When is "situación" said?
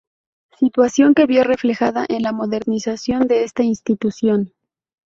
0.57-1.13